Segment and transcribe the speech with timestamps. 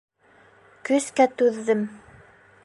[0.89, 1.85] Көскә түҙҙем.